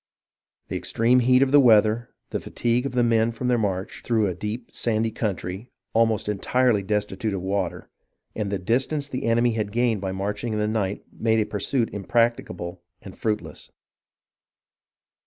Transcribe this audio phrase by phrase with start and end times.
[0.69, 4.25] The extreme heat of the weather, the fatigue of the men from their march through
[4.25, 7.87] a deep, sandy country, almost entirely destitute of water,
[8.35, 11.93] and the distance the enemy had gained by marching in the night made a pursuit
[11.93, 13.69] im practicable and fruitless.